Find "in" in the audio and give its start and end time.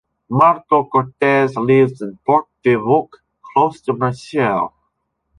2.01-2.17